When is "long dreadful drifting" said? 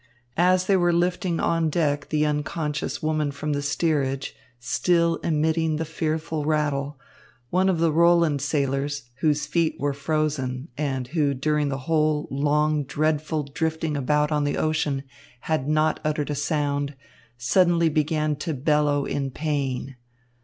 12.31-13.95